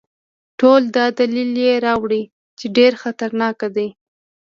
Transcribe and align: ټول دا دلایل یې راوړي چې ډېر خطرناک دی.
ټول 0.59 0.81
دا 0.95 1.05
دلایل 1.17 1.53
یې 1.65 1.73
راوړي 1.85 2.23
چې 2.59 2.65
ډېر 2.77 2.91
خطرناک 3.03 3.57
دی. 3.75 3.87